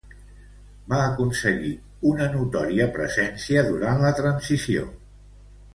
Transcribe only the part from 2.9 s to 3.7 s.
presència